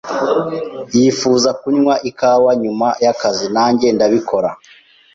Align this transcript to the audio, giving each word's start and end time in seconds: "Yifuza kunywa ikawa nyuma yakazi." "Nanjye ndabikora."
"Yifuza 0.97 1.49
kunywa 1.59 1.95
ikawa 2.09 2.51
nyuma 2.63 2.87
yakazi." 3.05 3.45
"Nanjye 3.55 3.87
ndabikora." 3.95 4.49